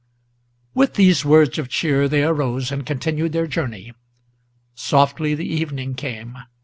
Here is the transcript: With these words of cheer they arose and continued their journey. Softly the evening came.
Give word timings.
With 0.73 0.95
these 0.95 1.23
words 1.23 1.59
of 1.59 1.69
cheer 1.69 2.09
they 2.09 2.23
arose 2.23 2.71
and 2.71 2.87
continued 2.87 3.33
their 3.33 3.45
journey. 3.45 3.93
Softly 4.73 5.35
the 5.35 5.45
evening 5.45 5.93
came. 5.93 6.37